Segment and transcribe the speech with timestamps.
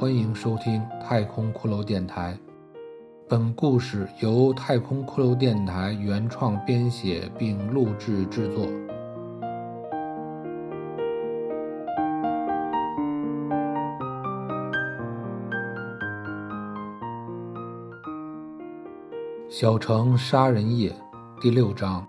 [0.00, 2.34] 欢迎收听太空骷髅电台。
[3.28, 8.66] 本故事由太空骷髅电台原创编写并录制制作。
[19.50, 20.96] 小城杀人夜
[21.42, 22.08] 第六章。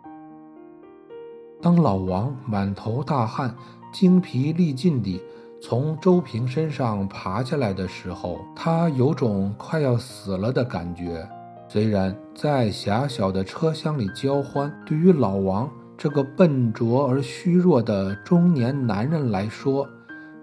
[1.61, 3.53] 当老王满头大汗、
[3.91, 5.21] 精疲力尽地
[5.63, 11.27] 从周平身上爬下来的时候，他有种快要死了的感觉。
[11.69, 19.88] 虽然在狭小的车厢里交欢，对于老王这个笨拙而虚弱的中年男人来说，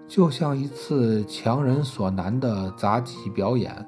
[0.07, 3.85] 就像一次强人所难的杂技表演。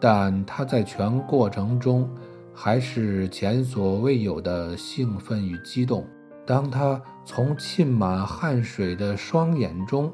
[0.00, 2.08] 但他在全过程中
[2.54, 6.04] 还是前所未有的兴奋与激动。
[6.46, 10.12] 当他从浸满汗水的双眼中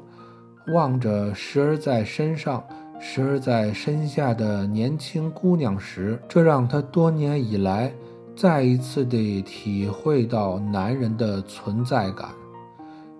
[0.73, 2.63] 望着时而在身上、
[2.99, 7.93] 时而在身下的年轻姑娘时，这让他多年以来
[8.35, 12.29] 再一次地体会到男人的存在感。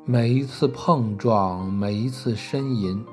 [0.05, 3.03] 每一次碰撞，每一次呻吟，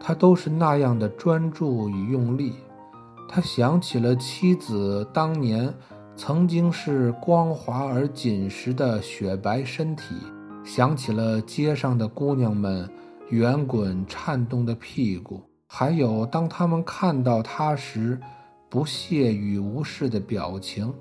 [0.00, 2.54] 他都是那样的专注与用力。
[3.28, 5.72] 他想起了妻子当年
[6.16, 10.14] 曾经是光滑而紧实的雪白身体，
[10.64, 12.88] 想起了街上的姑娘们
[13.30, 18.20] 圆滚颤动的屁股，还有当他们看到他时
[18.70, 20.94] 不屑与无视的表情，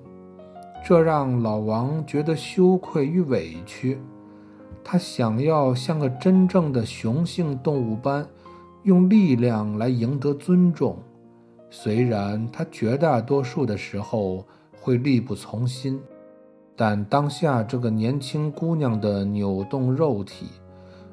[0.84, 4.00] 这让老王觉得羞愧与委屈。
[4.84, 8.28] 他想要像个真正的雄性动物般，
[8.82, 10.98] 用力量来赢得尊重。
[11.70, 14.46] 虽然他绝大多数的时候
[14.84, 15.98] 会力不从心，
[16.76, 20.48] 但当下这个年轻姑娘的扭动肉体，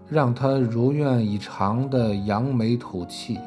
[0.08, 3.38] 让他如愿以偿地扬眉吐气。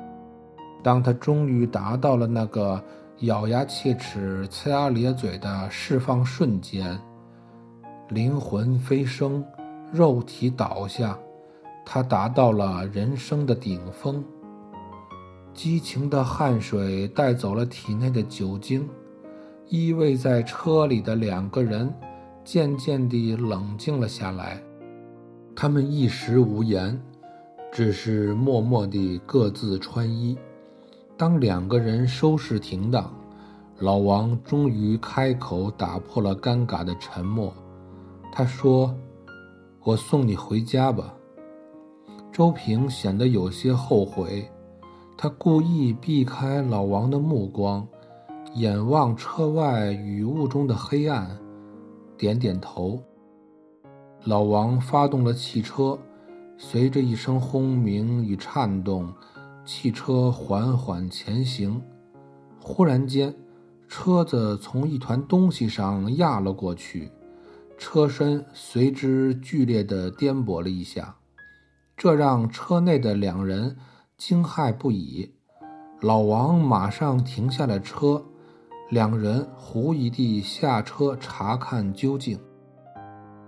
[0.82, 2.82] 当他终于达到了那个
[3.20, 6.98] 咬牙切齿、呲牙咧嘴的释放瞬间，
[8.08, 9.44] 灵魂飞升，
[9.92, 11.20] 肉体倒下，
[11.86, 14.24] 他达到了人生的顶峰。
[15.54, 18.88] 激情的汗水带走了体内的酒精，
[19.76, 21.92] 依偎在车里的两个人
[22.46, 24.62] 渐渐地冷静了下来。
[25.56, 27.02] 他们一时无言，
[27.72, 30.38] 只是默默地各自穿衣。
[31.18, 33.12] 当两个人收拾停当，
[33.80, 37.52] 老王终于开口打破了尴尬的沉默。
[38.32, 38.96] 他说
[39.84, 41.16] ：“我送你回家吧。”
[42.32, 44.48] 周平显得有些后悔。
[45.18, 47.88] 他故意避开老王的目光，
[48.56, 51.36] 眼望车外雨雾中的黑暗，
[52.16, 53.02] 点点头。
[54.26, 55.98] 老王发动了汽车，
[56.56, 59.12] 随着一声轰鸣与颤动，
[59.66, 61.82] 汽车缓缓前行。
[62.62, 63.34] 忽然间，
[63.88, 67.12] 车子从一团东西上压了过去，
[67.76, 71.16] 车身随之剧烈地颠簸了一下，
[71.98, 73.76] 这让车内的两人。
[74.16, 75.34] 惊骇不已，
[76.00, 78.24] 老王马上停下了车，
[78.94, 82.38] 两人狐疑地下车查看究竟。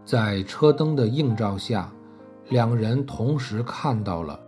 [0.03, 1.87] 在车灯的映照下，
[2.49, 4.39] 两人同时看到了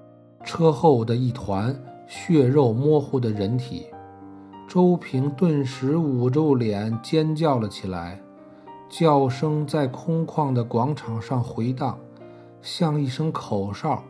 [0.44, 3.86] 车后的一团血肉模糊的人体。
[4.68, 8.20] 周平顿时捂住脸尖叫了起来，
[8.90, 11.96] 叫声在空旷的广场上回荡，
[12.64, 14.04] 像一声口哨。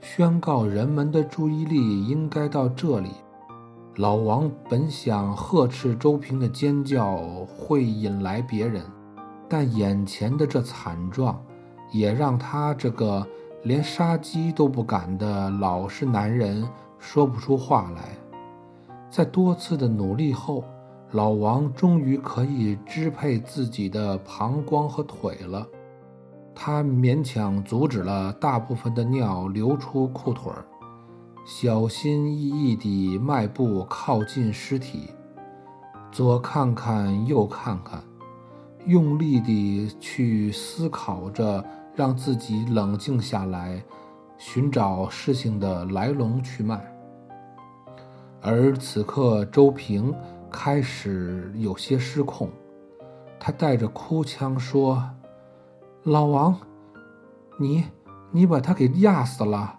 [0.00, 3.10] 宣告人们的注意力应该到这里。
[3.96, 8.82] 老王本想呵斥周平的尖叫会引来别人，
[9.46, 11.38] 但眼前的这惨状，
[11.90, 13.26] 也让他这个
[13.64, 16.66] 连杀鸡都不敢的老实男人
[16.98, 18.16] 说不出话来。
[19.10, 20.64] 在多次的努力后，
[21.10, 25.66] 老王终于可以支配自己的膀胱和腿了。
[26.54, 30.64] 他勉强阻止了大部分的尿流出裤腿儿，
[31.44, 35.10] 小心翼翼地迈步靠近尸体，
[36.12, 38.00] 左看看右看看，
[38.86, 41.64] 用力地去思考着，
[41.96, 43.82] 让自己冷静下来，
[44.38, 46.80] 寻找事情的来龙去脉。
[48.40, 50.14] 而此刻，周平
[50.48, 52.48] 开始有些失控，
[53.40, 55.02] 他带着哭腔说。
[56.04, 56.56] 老王，
[57.58, 57.84] 你
[58.30, 59.76] 你把他给压死了！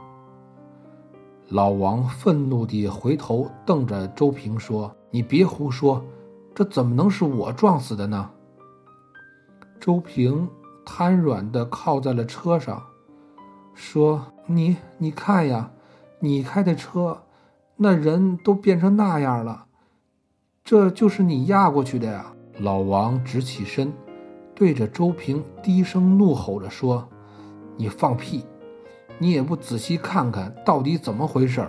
[1.53, 6.03] 老王愤怒地回头瞪着周平说：“你别胡说，
[6.55, 8.31] 这怎么能是我撞死的呢？”
[9.79, 10.49] 周平
[10.83, 12.81] 瘫软地靠在了车上，
[13.75, 15.69] 说：“你你看呀，
[16.19, 17.21] 你开的车，
[17.75, 19.67] 那人都变成那样了，
[20.63, 22.33] 这就是你压过去的呀！
[22.57, 23.93] 老王直起身，
[24.55, 27.07] 对着周平低声怒吼着说
[27.77, 28.43] ：“你放屁！
[29.17, 31.65] 你也不仔细看看到底怎么回事，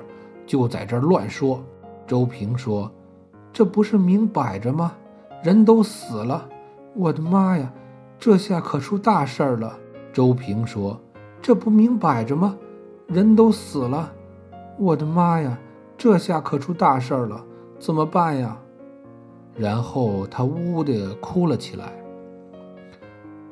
[0.47, 1.63] 就在这乱说。”
[2.07, 2.91] 周平说
[3.53, 4.93] ：“这不是明摆着吗？
[5.43, 6.49] 人都死了！
[6.95, 7.73] 我的妈呀，
[8.19, 9.79] 这下可出大事儿了！”
[10.13, 11.01] 周平说
[11.41, 12.57] ：“这不明摆着吗？
[13.07, 14.13] 人都死了！
[14.79, 15.59] 我的妈呀！”
[15.97, 17.45] 这下可出大事儿了，
[17.79, 18.59] 怎么办呀？
[19.57, 21.93] 然后他呜呜地哭了起来。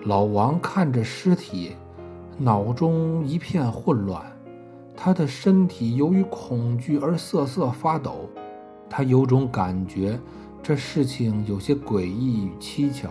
[0.01, 1.77] 老王看着尸体，
[2.39, 4.23] 脑中一片混乱，
[4.97, 8.29] 他的身体由于恐惧而瑟瑟发抖。
[8.91, 10.19] 他有种感觉，
[10.63, 13.11] 这事情有些诡异与蹊跷。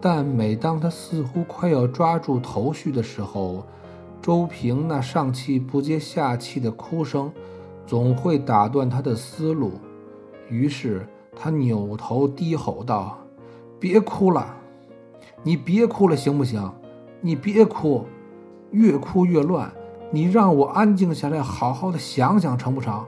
[0.00, 3.66] 但每当他似乎快要抓住头绪的时候，
[4.22, 7.32] 周平那上气不接下气的哭声。
[7.86, 9.70] 总会打断他的思路，
[10.48, 11.06] 于是
[11.36, 13.16] 他扭头低吼道
[13.78, 14.56] ：“别哭了，
[15.44, 16.68] 你别哭了，行不行？
[17.20, 18.04] 你别哭，
[18.76, 19.70] 越哭越乱。
[20.10, 23.04] 你让我安静下来，好好的想想，成不成？”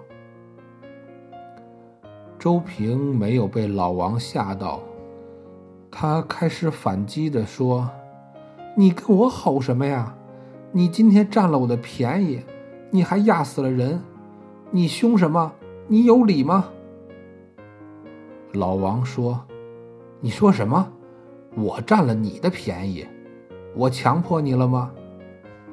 [2.38, 4.80] 周平没有被老王吓到，
[5.90, 7.88] 他开始反击着说
[8.74, 10.14] ：“你跟我吼什么呀？
[10.72, 12.42] 你今天占了我的便宜，
[12.90, 14.02] 你还压死了人。”
[14.70, 15.52] 你凶什么？
[15.86, 16.68] 你有理吗？
[18.52, 19.40] 老王说
[20.20, 20.92] ：“你说什么？
[21.56, 23.06] 我占了你的便宜？
[23.74, 24.90] 我强迫你了吗？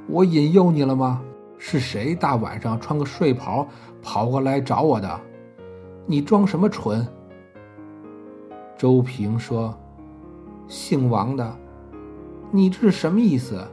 [0.07, 1.21] 我引诱你了吗？
[1.57, 3.67] 是谁大晚上穿个睡袍
[4.01, 5.19] 跑过来找我的？
[6.05, 7.07] 你装什么蠢？”
[8.77, 9.73] 周平说
[10.67, 11.55] ：“姓王的，
[12.51, 13.65] 你这是什么意思？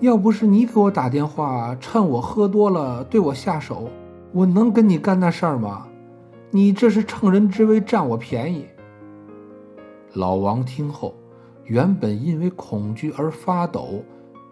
[0.00, 3.88] 要不是你给我打电话，趁我喝多了对我下手。”
[4.32, 5.86] 我能跟你干那事儿吗？
[6.50, 8.66] 你这是乘人之危，占我便宜。
[10.14, 11.14] 老王听后，
[11.62, 14.02] 原本因为恐惧而发抖，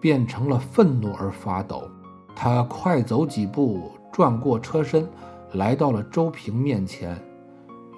[0.03, 1.89] 变成了愤怒而发抖。
[2.35, 5.07] 他快走几步，转过车身，
[5.53, 7.17] 来到了周平面前，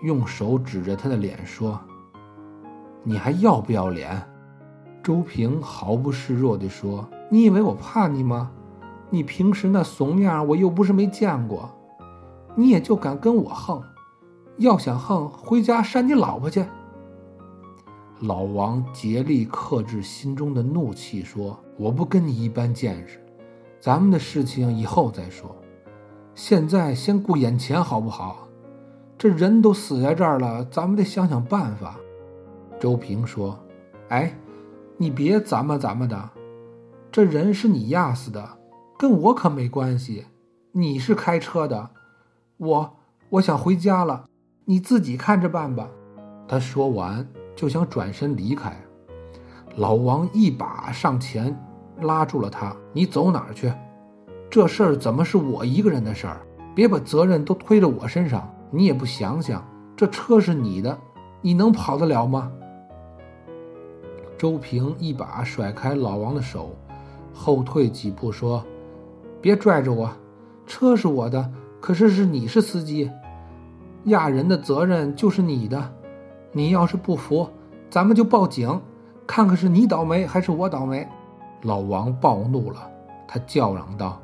[0.04, 1.80] 用手指着他的脸说
[3.02, 4.22] ：“你还要不要脸？”
[5.02, 8.52] 周平毫不示弱地说：“你以为我怕你吗？
[9.10, 11.68] 你平时那怂样，我又不是没见过。”
[12.54, 13.82] 你也就敢跟我横，
[14.58, 16.64] 要想横，回家扇你老婆去。
[18.20, 23.20] 老王竭力克制心中的怒气，说：“我不跟你一般见识，
[23.80, 25.56] 咱们的事情以后再说，
[26.34, 28.48] 现在先顾眼前好不好？
[29.18, 31.98] 这人都死在这儿了，咱们得想想办法。”
[32.80, 33.58] 周平说
[34.10, 34.34] ：“哎，
[34.98, 36.30] 你别咱们咱们的，
[37.12, 38.58] 这人是你压死的，
[38.98, 40.26] 跟我可没关系。
[40.72, 41.90] 你是开车的。”
[42.58, 42.98] 我
[43.30, 44.26] 我想回家了，
[44.64, 45.90] 你自己看着办吧。
[46.48, 48.74] 他说完就想转身离开，
[49.78, 51.58] 老王一把上前
[52.02, 53.72] 拉住了他：“你走哪儿去？
[54.50, 56.42] 这事儿怎么是我一个人的事儿？
[56.74, 58.50] 别把责任都推到我身上。
[58.72, 60.98] 你也不想想，这车是你的，
[61.42, 62.52] 你能跑得了吗？”
[64.38, 66.76] 周平一把甩开老王的手，
[67.34, 68.64] 后退几步说
[69.42, 70.10] ：“别拽着我，
[70.66, 73.12] 车是我的。”可是是你是司机，
[74.06, 75.94] 压人的责任就是你的。
[76.52, 77.48] 你要是不服，
[77.92, 78.82] 咱们就报警，
[79.28, 81.08] 看看是你倒霉还是我倒霉。
[81.66, 82.78] 老王暴怒了，
[83.28, 84.20] 他叫嚷道：“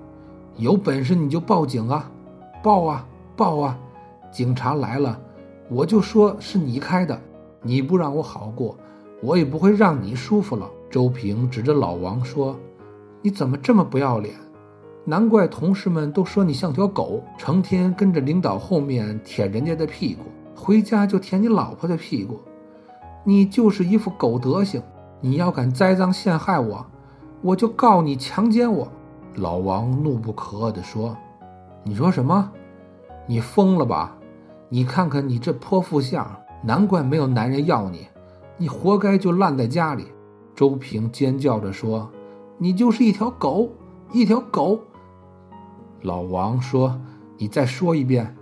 [0.58, 2.10] 有本事你就报警啊，
[2.62, 3.06] 报啊
[3.36, 3.78] 报啊！
[4.32, 5.20] 警察来了，
[5.68, 7.20] 我就说是你开的。
[7.64, 8.78] 你不让我好过，
[9.22, 12.56] 我也不会让你舒服了。”周平指着老王说
[13.24, 14.36] ：“你怎么这么不要脸？”
[15.04, 22.40] 难怪同事们都说你像条狗，成天跟着领导后面舔人家的屁股，回家就舔你老婆的屁股。
[23.24, 24.80] 你就是一副狗德行！
[25.20, 26.86] 你要敢栽赃陷害我，
[27.42, 28.88] 我就告你强奸我！
[29.36, 31.18] 老王怒不可遏地说
[31.84, 32.52] ：“你说什么？
[33.26, 34.16] 你疯了吧？
[34.70, 36.30] 你看看你这泼妇相，
[36.64, 38.08] 难怪没有男人要你，
[38.58, 40.06] 你活该就烂在家里！”
[40.54, 42.10] 周平尖叫着说
[42.60, 43.70] ：“你就是一条狗，
[44.12, 44.80] 一条狗！”
[46.04, 47.00] 老王说
[47.38, 48.36] ：“你再说一遍，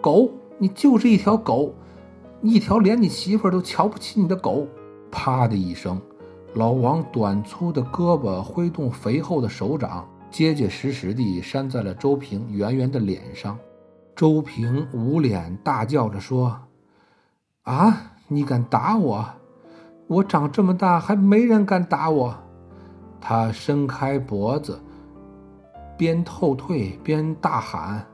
[0.00, 1.74] 狗，你就是一条狗，
[2.40, 4.66] 一条连你媳妇儿都瞧不起你的狗。”
[5.12, 6.00] 啪的一声，
[6.54, 13.58] 老王短粗的胳膊挥动肥厚的手掌，结结实实地扇在了周平圆圆的脸上。
[14.14, 16.60] 周平捂脸大叫着说
[17.64, 19.24] ：“啊，你敢打我？
[20.06, 22.36] 我长这么大还没人敢打我！”
[23.18, 24.78] 他伸开脖子。
[25.96, 28.04] 边后退边大喊：“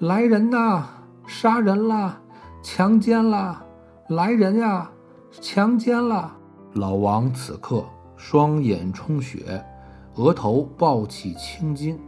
[0.00, 0.86] 来人呐！
[1.26, 2.20] 杀人了！
[2.62, 3.64] 强奸了！
[4.08, 4.90] 来人呀！
[5.30, 6.37] 强奸了！
[6.74, 7.84] 老王此刻
[8.16, 9.64] 双眼充血，
[10.16, 11.98] 额头爆起青筋，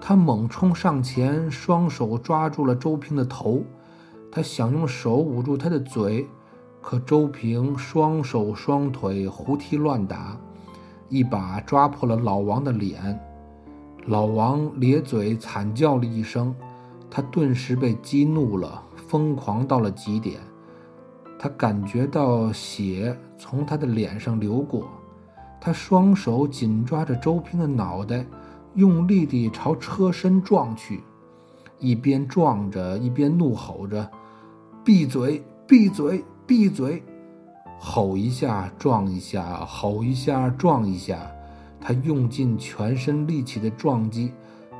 [0.00, 3.62] 他猛冲上前，双手抓住了周平的头，
[4.32, 6.26] 他想用手捂住他的嘴，
[6.80, 10.36] 可周平双手双腿胡踢乱打，
[11.08, 13.20] 一把抓破了老王的脸，
[14.06, 16.54] 老王咧嘴惨叫了一声，
[17.10, 20.40] 他顿时被激怒了，疯狂到了极点。
[21.38, 24.88] 他感觉到血从他的脸上流过，
[25.60, 28.26] 他双手紧抓着周平的脑袋，
[28.74, 31.00] 用力地朝车身撞去，
[31.78, 34.10] 一边撞着一边怒吼着
[34.84, 35.42] ：“闭嘴！
[35.66, 36.24] 闭嘴！
[36.46, 37.02] 闭嘴！”
[37.78, 41.30] 吼一下，撞一下，吼一下，撞一下，
[41.80, 44.32] 他用尽全身力气的撞击，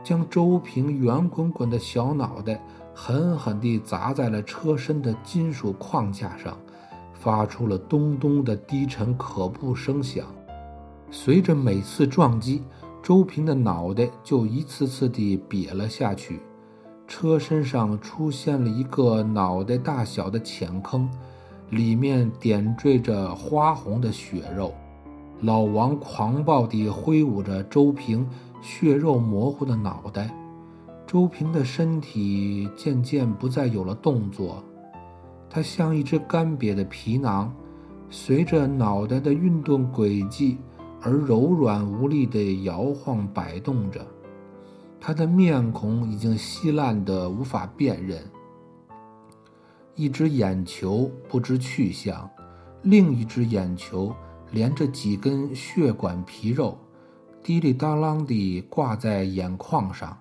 [0.02, 2.60] 将周平圆滚滚的小脑袋。
[3.00, 6.58] 狠狠地砸在了车身的金属框架上，
[7.14, 10.26] 发出了咚咚的低沉可怖声响。
[11.08, 12.64] 随着每次撞击，
[13.00, 16.40] 周平的脑袋就一次次地瘪了下去，
[17.06, 21.08] 车身上出现了一个脑袋大小的浅坑，
[21.70, 24.74] 里面点缀着花红的血肉。
[25.42, 28.28] 老王狂暴地挥舞着周平
[28.60, 30.34] 血肉模糊的脑袋。
[31.08, 34.62] 周平的身体渐渐不再有了动作，
[35.48, 37.50] 他像一只干瘪的皮囊，
[38.10, 40.58] 随着脑袋的运动轨迹
[41.00, 44.06] 而柔软无力地摇晃摆动着。
[45.00, 48.22] 他的面孔已经稀烂得无法辨认，
[49.94, 52.28] 一只眼球不知去向，
[52.82, 54.14] 另一只眼球
[54.50, 56.76] 连着几根血管皮肉，
[57.42, 60.14] 滴里当啷地挂在眼眶上。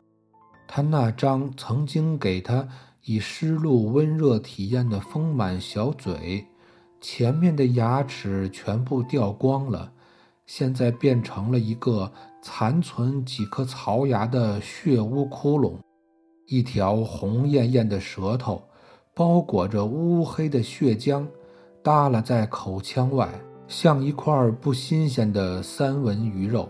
[0.68, 2.68] 他那张曾经给他
[3.06, 6.46] 以湿漉温热体验的丰满小嘴，
[7.00, 9.92] 前面的牙齿全部掉光了，
[10.46, 15.78] 现在变成了一个残存几颗槽牙的血污窟窿。
[16.48, 18.62] 一条红艳艳的舌头，
[19.14, 21.26] 包裹着乌黑的血浆，
[21.84, 23.30] 耷拉在口腔外，
[23.68, 26.70] 像一块不新鲜的三文鱼肉。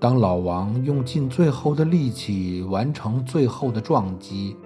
[0.00, 4.56] 当老王用尽最后的力气完成最后的撞击，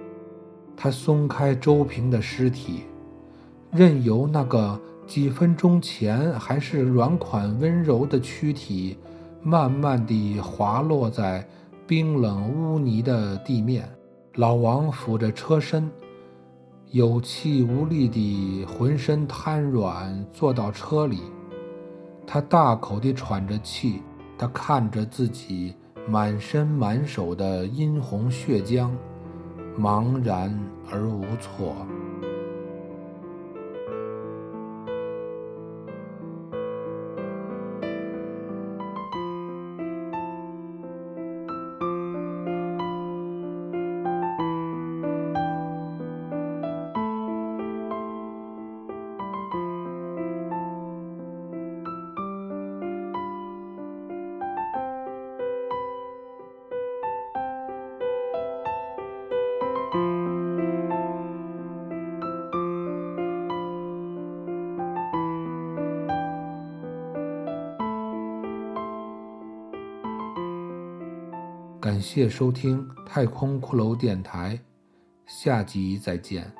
[0.77, 2.83] 他松开周平的尸体，
[3.71, 8.95] 任由那个几分钟前还是软款温柔的躯体，
[9.41, 11.43] 慢慢地滑落在
[11.87, 13.89] 冰冷污泥的地面。
[14.35, 15.89] 老王扶着车身，
[16.91, 21.21] 有气无力地浑身瘫软坐到车里，
[22.27, 24.01] 他大口地喘着气。
[24.37, 25.73] 他看着自己
[26.07, 28.89] 满身满手的殷红血浆，
[29.79, 30.57] 茫然
[30.91, 31.75] 而无措。
[72.03, 74.59] 谢收听太空骷髅电台，
[75.25, 76.53] 下集再见。